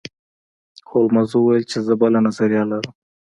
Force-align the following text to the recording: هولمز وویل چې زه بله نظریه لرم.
هولمز 0.89 1.29
وویل 1.33 1.63
چې 1.71 1.77
زه 1.85 1.93
بله 2.01 2.19
نظریه 2.27 2.63
لرم. 2.71 2.93